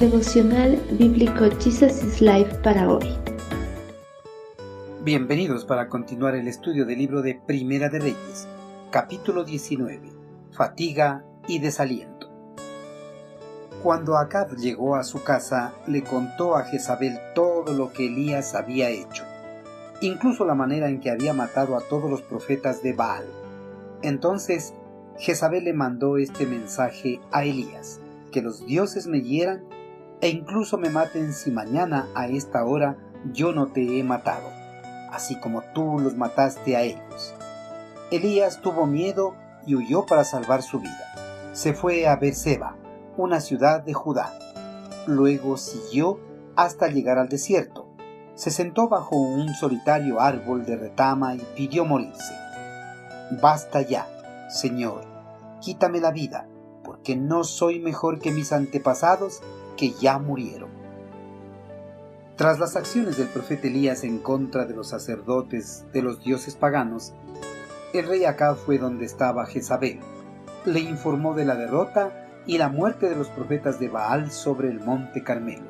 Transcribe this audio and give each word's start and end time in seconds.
Devocional 0.00 0.76
Bíblico 0.98 1.46
Jesus 1.58 2.04
is 2.04 2.20
Life 2.20 2.54
para 2.62 2.86
hoy. 2.86 3.16
Bienvenidos 5.02 5.64
para 5.64 5.88
continuar 5.88 6.34
el 6.34 6.48
estudio 6.48 6.84
del 6.84 6.98
libro 6.98 7.22
de 7.22 7.40
Primera 7.46 7.88
de 7.88 8.00
Reyes, 8.00 8.46
capítulo 8.90 9.42
19. 9.42 10.02
Fatiga 10.52 11.24
y 11.48 11.60
desaliento. 11.60 12.30
Cuando 13.82 14.18
Acab 14.18 14.54
llegó 14.56 14.96
a 14.96 15.02
su 15.02 15.22
casa, 15.22 15.72
le 15.86 16.04
contó 16.04 16.56
a 16.56 16.64
Jezabel 16.64 17.18
todo 17.34 17.72
lo 17.72 17.90
que 17.90 18.08
Elías 18.08 18.54
había 18.54 18.90
hecho, 18.90 19.24
incluso 20.02 20.44
la 20.44 20.54
manera 20.54 20.90
en 20.90 21.00
que 21.00 21.10
había 21.10 21.32
matado 21.32 21.74
a 21.74 21.80
todos 21.80 22.10
los 22.10 22.20
profetas 22.20 22.82
de 22.82 22.92
Baal. 22.92 23.24
Entonces, 24.02 24.74
Jezabel 25.16 25.64
le 25.64 25.72
mandó 25.72 26.18
este 26.18 26.44
mensaje 26.44 27.18
a 27.32 27.46
Elías, 27.46 27.98
que 28.30 28.42
los 28.42 28.66
dioses 28.66 29.06
me 29.06 29.22
hieran 29.22 29.64
e 30.20 30.28
incluso 30.28 30.78
me 30.78 30.90
maten 30.90 31.32
si 31.32 31.50
mañana 31.50 32.08
a 32.14 32.28
esta 32.28 32.64
hora 32.64 32.96
yo 33.32 33.52
no 33.52 33.68
te 33.68 33.98
he 33.98 34.02
matado, 34.02 34.48
así 35.10 35.38
como 35.40 35.62
tú 35.74 35.98
los 35.98 36.16
mataste 36.16 36.76
a 36.76 36.82
ellos. 36.82 37.34
Elías 38.10 38.60
tuvo 38.60 38.86
miedo 38.86 39.34
y 39.66 39.74
huyó 39.74 40.06
para 40.06 40.24
salvar 40.24 40.62
su 40.62 40.80
vida. 40.80 41.12
Se 41.52 41.72
fue 41.74 42.06
a 42.06 42.16
Berseba, 42.16 42.76
una 43.16 43.40
ciudad 43.40 43.82
de 43.82 43.94
Judá. 43.94 44.32
Luego 45.06 45.56
siguió 45.56 46.20
hasta 46.54 46.88
llegar 46.88 47.18
al 47.18 47.28
desierto. 47.28 47.88
Se 48.34 48.50
sentó 48.50 48.88
bajo 48.88 49.16
un 49.16 49.54
solitario 49.54 50.20
árbol 50.20 50.66
de 50.66 50.76
retama 50.76 51.34
y 51.34 51.42
pidió 51.56 51.84
morirse. 51.84 52.34
Basta 53.42 53.82
ya, 53.82 54.06
Señor, 54.48 55.04
quítame 55.60 56.00
la 56.00 56.12
vida, 56.12 56.46
porque 56.84 57.16
no 57.16 57.42
soy 57.42 57.80
mejor 57.80 58.20
que 58.20 58.30
mis 58.30 58.52
antepasados 58.52 59.42
que 59.76 59.92
ya 59.92 60.18
murieron. 60.18 60.70
Tras 62.36 62.58
las 62.58 62.76
acciones 62.76 63.16
del 63.16 63.28
profeta 63.28 63.66
Elías 63.66 64.04
en 64.04 64.18
contra 64.18 64.66
de 64.66 64.74
los 64.74 64.88
sacerdotes 64.88 65.86
de 65.92 66.02
los 66.02 66.22
dioses 66.22 66.54
paganos, 66.54 67.14
el 67.94 68.06
rey 68.06 68.24
Acab 68.24 68.56
fue 68.56 68.76
donde 68.76 69.06
estaba 69.06 69.46
Jezabel. 69.46 70.00
Le 70.66 70.80
informó 70.80 71.34
de 71.34 71.46
la 71.46 71.54
derrota 71.54 72.42
y 72.46 72.58
la 72.58 72.68
muerte 72.68 73.08
de 73.08 73.16
los 73.16 73.28
profetas 73.28 73.80
de 73.80 73.88
Baal 73.88 74.30
sobre 74.30 74.68
el 74.68 74.80
monte 74.80 75.22
Carmelo. 75.22 75.66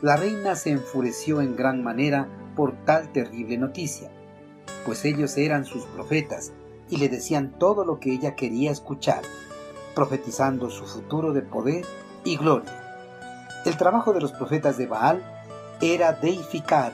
La 0.00 0.16
reina 0.16 0.56
se 0.56 0.70
enfureció 0.70 1.42
en 1.42 1.56
gran 1.56 1.82
manera 1.82 2.26
por 2.56 2.72
tal 2.84 3.12
terrible 3.12 3.58
noticia, 3.58 4.10
pues 4.84 5.04
ellos 5.04 5.36
eran 5.36 5.64
sus 5.64 5.84
profetas 5.84 6.52
y 6.88 6.96
le 6.96 7.08
decían 7.08 7.56
todo 7.58 7.84
lo 7.84 8.00
que 8.00 8.12
ella 8.12 8.34
quería 8.34 8.70
escuchar, 8.70 9.22
profetizando 9.94 10.70
su 10.70 10.86
futuro 10.86 11.32
de 11.32 11.42
poder 11.42 11.84
y 12.24 12.36
gloria. 12.36 12.81
El 13.64 13.76
trabajo 13.76 14.12
de 14.12 14.20
los 14.20 14.32
profetas 14.32 14.76
de 14.76 14.86
Baal 14.86 15.22
era 15.80 16.12
deificar 16.12 16.92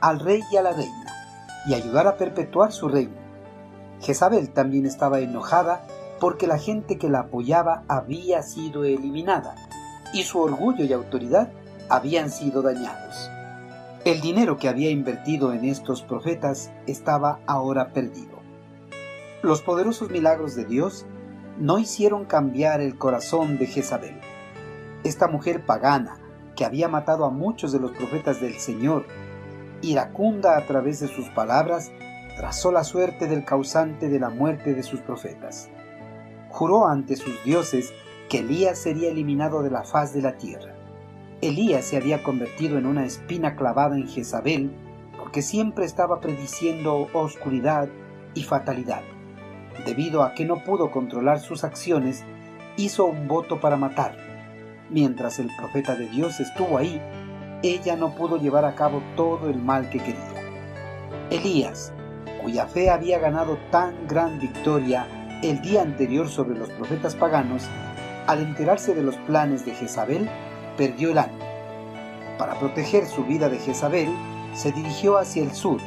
al 0.00 0.20
rey 0.20 0.40
y 0.50 0.56
a 0.56 0.62
la 0.62 0.72
reina 0.72 1.12
y 1.66 1.74
ayudar 1.74 2.06
a 2.06 2.16
perpetuar 2.16 2.72
su 2.72 2.88
reino. 2.88 3.16
Jezabel 4.00 4.50
también 4.50 4.86
estaba 4.86 5.20
enojada 5.20 5.86
porque 6.20 6.46
la 6.46 6.58
gente 6.58 6.96
que 6.96 7.10
la 7.10 7.20
apoyaba 7.20 7.82
había 7.88 8.42
sido 8.42 8.84
eliminada 8.84 9.56
y 10.14 10.22
su 10.22 10.40
orgullo 10.40 10.84
y 10.84 10.92
autoridad 10.94 11.50
habían 11.90 12.30
sido 12.30 12.62
dañados. 12.62 13.30
El 14.06 14.22
dinero 14.22 14.56
que 14.56 14.68
había 14.68 14.90
invertido 14.90 15.52
en 15.52 15.66
estos 15.66 16.02
profetas 16.02 16.70
estaba 16.86 17.40
ahora 17.46 17.92
perdido. 17.92 18.38
Los 19.42 19.60
poderosos 19.60 20.10
milagros 20.10 20.54
de 20.54 20.64
Dios 20.64 21.04
no 21.58 21.78
hicieron 21.78 22.24
cambiar 22.24 22.80
el 22.80 22.96
corazón 22.96 23.58
de 23.58 23.66
Jezabel. 23.66 24.18
Esta 25.04 25.28
mujer 25.28 25.66
pagana, 25.66 26.16
que 26.56 26.64
había 26.64 26.88
matado 26.88 27.26
a 27.26 27.30
muchos 27.30 27.72
de 27.72 27.78
los 27.78 27.90
profetas 27.90 28.40
del 28.40 28.54
Señor, 28.54 29.04
iracunda 29.82 30.56
a 30.56 30.66
través 30.66 31.00
de 31.00 31.08
sus 31.08 31.28
palabras, 31.28 31.92
trazó 32.38 32.72
la 32.72 32.84
suerte 32.84 33.26
del 33.28 33.44
causante 33.44 34.08
de 34.08 34.18
la 34.18 34.30
muerte 34.30 34.72
de 34.72 34.82
sus 34.82 35.00
profetas. 35.00 35.68
Juró 36.48 36.86
ante 36.88 37.16
sus 37.16 37.34
dioses 37.44 37.92
que 38.30 38.38
Elías 38.38 38.78
sería 38.78 39.10
eliminado 39.10 39.62
de 39.62 39.70
la 39.70 39.84
faz 39.84 40.14
de 40.14 40.22
la 40.22 40.38
tierra. 40.38 40.74
Elías 41.42 41.84
se 41.84 41.98
había 41.98 42.22
convertido 42.22 42.78
en 42.78 42.86
una 42.86 43.04
espina 43.04 43.56
clavada 43.56 43.96
en 43.96 44.08
Jezabel 44.08 44.74
porque 45.18 45.42
siempre 45.42 45.84
estaba 45.84 46.20
prediciendo 46.20 47.08
oscuridad 47.12 47.90
y 48.32 48.42
fatalidad. 48.44 49.02
Debido 49.84 50.22
a 50.22 50.32
que 50.32 50.46
no 50.46 50.64
pudo 50.64 50.90
controlar 50.90 51.40
sus 51.40 51.62
acciones, 51.62 52.24
hizo 52.78 53.04
un 53.04 53.28
voto 53.28 53.60
para 53.60 53.76
matarlo 53.76 54.23
Mientras 54.90 55.38
el 55.38 55.50
profeta 55.56 55.94
de 55.94 56.08
Dios 56.08 56.40
estuvo 56.40 56.76
ahí, 56.78 57.00
ella 57.62 57.96
no 57.96 58.14
pudo 58.14 58.36
llevar 58.36 58.64
a 58.64 58.74
cabo 58.74 59.02
todo 59.16 59.48
el 59.48 59.56
mal 59.56 59.88
que 59.88 59.98
quería. 59.98 60.44
Elías, 61.30 61.92
cuya 62.42 62.66
fe 62.66 62.90
había 62.90 63.18
ganado 63.18 63.58
tan 63.70 64.06
gran 64.06 64.38
victoria 64.38 65.06
el 65.42 65.60
día 65.62 65.82
anterior 65.82 66.28
sobre 66.28 66.58
los 66.58 66.68
profetas 66.70 67.14
paganos, 67.14 67.64
al 68.26 68.40
enterarse 68.40 68.94
de 68.94 69.02
los 69.02 69.16
planes 69.16 69.64
de 69.64 69.74
Jezabel, 69.74 70.28
perdió 70.76 71.10
el 71.10 71.18
ánimo. 71.18 71.44
Para 72.38 72.58
proteger 72.58 73.06
su 73.06 73.24
vida 73.24 73.48
de 73.48 73.58
Jezabel, 73.58 74.08
se 74.54 74.72
dirigió 74.72 75.18
hacia 75.18 75.42
el 75.42 75.52
sur, 75.52 75.80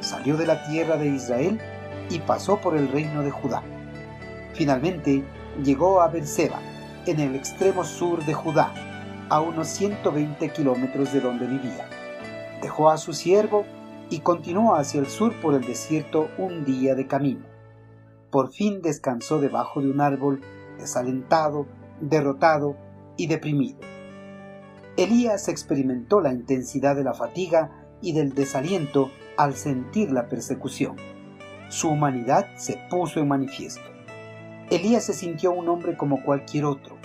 salió 0.00 0.36
de 0.36 0.46
la 0.46 0.66
tierra 0.68 0.96
de 0.96 1.08
Israel 1.08 1.60
y 2.10 2.18
pasó 2.18 2.60
por 2.60 2.76
el 2.76 2.88
reino 2.88 3.22
de 3.22 3.30
Judá. 3.30 3.62
Finalmente 4.54 5.24
llegó 5.62 6.00
a 6.00 6.08
Berseba, 6.08 6.58
en 7.06 7.20
el 7.20 7.34
extremo 7.34 7.84
sur 7.84 8.24
de 8.24 8.34
Judá, 8.34 8.72
a 9.28 9.40
unos 9.40 9.68
120 9.68 10.50
kilómetros 10.50 11.12
de 11.12 11.20
donde 11.20 11.46
vivía. 11.46 11.88
Dejó 12.60 12.90
a 12.90 12.98
su 12.98 13.12
siervo 13.12 13.64
y 14.10 14.20
continuó 14.20 14.74
hacia 14.74 15.00
el 15.00 15.06
sur 15.06 15.32
por 15.40 15.54
el 15.54 15.62
desierto 15.62 16.28
un 16.36 16.64
día 16.64 16.94
de 16.94 17.06
camino. 17.06 17.46
Por 18.30 18.52
fin 18.52 18.82
descansó 18.82 19.40
debajo 19.40 19.80
de 19.80 19.90
un 19.90 20.00
árbol, 20.00 20.40
desalentado, 20.78 21.66
derrotado 22.00 22.76
y 23.16 23.26
deprimido. 23.26 23.78
Elías 24.96 25.48
experimentó 25.48 26.20
la 26.20 26.32
intensidad 26.32 26.96
de 26.96 27.04
la 27.04 27.14
fatiga 27.14 27.70
y 28.02 28.12
del 28.12 28.34
desaliento 28.34 29.10
al 29.36 29.54
sentir 29.54 30.10
la 30.10 30.28
persecución. 30.28 30.96
Su 31.68 31.88
humanidad 31.88 32.46
se 32.56 32.78
puso 32.90 33.20
en 33.20 33.28
manifiesto. 33.28 33.99
Elías 34.70 35.04
se 35.04 35.14
sintió 35.14 35.50
un 35.50 35.68
hombre 35.68 35.96
como 35.96 36.22
cualquier 36.22 36.64
otro. 36.64 36.96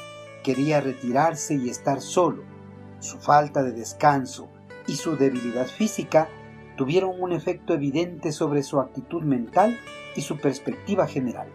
Quería 0.43 0.81
retirarse 0.81 1.55
y 1.55 1.67
estar 1.67 1.99
solo. 1.99 2.43
Su 2.99 3.17
falta 3.17 3.63
de 3.63 3.71
descanso 3.71 4.49
y 4.85 4.97
su 4.97 5.17
debilidad 5.17 5.65
física 5.65 6.29
tuvieron 6.77 7.19
un 7.19 7.31
efecto 7.31 7.73
evidente 7.73 8.31
sobre 8.31 8.61
su 8.61 8.79
actitud 8.79 9.23
mental 9.23 9.79
y 10.15 10.21
su 10.21 10.37
perspectiva 10.37 11.07
general. 11.07 11.47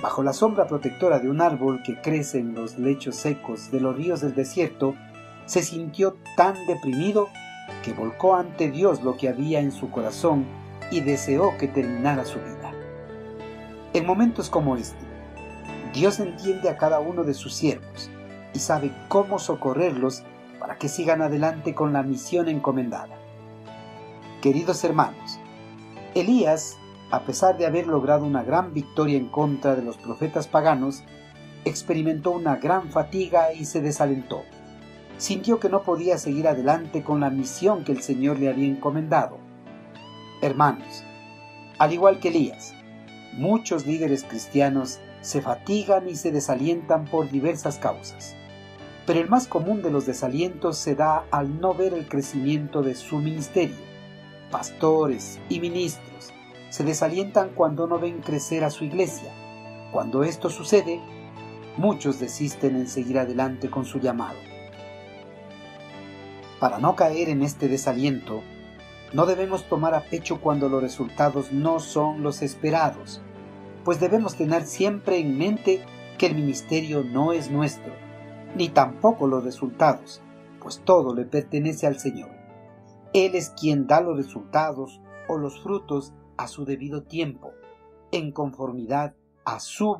Bajo 0.00 0.22
la 0.22 0.32
sombra 0.32 0.66
protectora 0.66 1.18
de 1.18 1.28
un 1.28 1.42
árbol 1.42 1.82
que 1.84 2.00
crece 2.00 2.38
en 2.38 2.54
los 2.54 2.78
lechos 2.78 3.14
secos 3.16 3.70
de 3.70 3.80
los 3.80 3.94
ríos 3.94 4.22
del 4.22 4.34
desierto, 4.34 4.94
se 5.44 5.62
sintió 5.62 6.16
tan 6.38 6.54
deprimido 6.66 7.28
que 7.82 7.92
volcó 7.92 8.34
ante 8.34 8.70
Dios 8.70 9.02
lo 9.02 9.18
que 9.18 9.28
había 9.28 9.60
en 9.60 9.72
su 9.72 9.90
corazón 9.90 10.46
y 10.90 11.00
deseó 11.00 11.58
que 11.58 11.68
terminara 11.68 12.24
su 12.24 12.38
vida. 12.38 12.72
En 13.92 14.06
momentos 14.06 14.48
como 14.48 14.76
este, 14.76 15.03
Dios 15.94 16.18
entiende 16.18 16.68
a 16.68 16.76
cada 16.76 16.98
uno 16.98 17.22
de 17.22 17.34
sus 17.34 17.54
siervos 17.54 18.10
y 18.52 18.58
sabe 18.58 18.90
cómo 19.06 19.38
socorrerlos 19.38 20.24
para 20.58 20.76
que 20.76 20.88
sigan 20.88 21.22
adelante 21.22 21.72
con 21.72 21.92
la 21.92 22.02
misión 22.02 22.48
encomendada. 22.48 23.16
Queridos 24.42 24.82
hermanos, 24.82 25.38
Elías, 26.16 26.76
a 27.12 27.20
pesar 27.20 27.56
de 27.58 27.66
haber 27.66 27.86
logrado 27.86 28.24
una 28.24 28.42
gran 28.42 28.74
victoria 28.74 29.16
en 29.16 29.28
contra 29.28 29.76
de 29.76 29.82
los 29.82 29.96
profetas 29.96 30.48
paganos, 30.48 31.04
experimentó 31.64 32.32
una 32.32 32.56
gran 32.56 32.90
fatiga 32.90 33.52
y 33.52 33.64
se 33.64 33.80
desalentó. 33.80 34.42
Sintió 35.16 35.60
que 35.60 35.68
no 35.68 35.82
podía 35.82 36.18
seguir 36.18 36.48
adelante 36.48 37.04
con 37.04 37.20
la 37.20 37.30
misión 37.30 37.84
que 37.84 37.92
el 37.92 38.02
Señor 38.02 38.40
le 38.40 38.48
había 38.48 38.66
encomendado. 38.66 39.38
Hermanos, 40.42 41.04
al 41.78 41.92
igual 41.92 42.18
que 42.18 42.28
Elías, 42.28 42.74
muchos 43.34 43.86
líderes 43.86 44.24
cristianos 44.24 44.98
se 45.24 45.40
fatigan 45.40 46.06
y 46.06 46.16
se 46.16 46.30
desalientan 46.30 47.06
por 47.06 47.30
diversas 47.30 47.78
causas. 47.78 48.36
Pero 49.06 49.20
el 49.20 49.30
más 49.30 49.48
común 49.48 49.82
de 49.82 49.90
los 49.90 50.04
desalientos 50.04 50.76
se 50.76 50.94
da 50.94 51.24
al 51.30 51.60
no 51.60 51.72
ver 51.72 51.94
el 51.94 52.06
crecimiento 52.08 52.82
de 52.82 52.94
su 52.94 53.18
ministerio. 53.18 53.76
Pastores 54.50 55.40
y 55.48 55.60
ministros 55.60 56.30
se 56.68 56.84
desalientan 56.84 57.50
cuando 57.54 57.86
no 57.86 57.98
ven 57.98 58.20
crecer 58.20 58.64
a 58.64 58.70
su 58.70 58.84
iglesia. 58.84 59.32
Cuando 59.92 60.24
esto 60.24 60.50
sucede, 60.50 61.00
muchos 61.78 62.20
desisten 62.20 62.76
en 62.76 62.86
seguir 62.86 63.18
adelante 63.18 63.70
con 63.70 63.86
su 63.86 64.00
llamado. 64.00 64.38
Para 66.60 66.78
no 66.78 66.96
caer 66.96 67.30
en 67.30 67.42
este 67.42 67.68
desaliento, 67.68 68.42
no 69.14 69.24
debemos 69.24 69.64
tomar 69.70 69.94
a 69.94 70.02
pecho 70.02 70.38
cuando 70.42 70.68
los 70.68 70.82
resultados 70.82 71.50
no 71.50 71.80
son 71.80 72.22
los 72.22 72.42
esperados 72.42 73.22
pues 73.84 74.00
debemos 74.00 74.34
tener 74.34 74.64
siempre 74.64 75.18
en 75.18 75.36
mente 75.36 75.84
que 76.18 76.26
el 76.26 76.34
ministerio 76.34 77.04
no 77.04 77.32
es 77.32 77.50
nuestro, 77.50 77.92
ni 78.56 78.68
tampoco 78.68 79.26
los 79.26 79.44
resultados, 79.44 80.22
pues 80.60 80.80
todo 80.84 81.14
le 81.14 81.24
pertenece 81.24 81.86
al 81.86 81.98
Señor. 81.98 82.30
Él 83.12 83.34
es 83.34 83.50
quien 83.50 83.86
da 83.86 84.00
los 84.00 84.16
resultados 84.16 85.00
o 85.28 85.36
los 85.36 85.60
frutos 85.62 86.12
a 86.36 86.48
su 86.48 86.64
debido 86.64 87.02
tiempo, 87.02 87.52
en 88.10 88.32
conformidad 88.32 89.14
a 89.44 89.60
su 89.60 89.96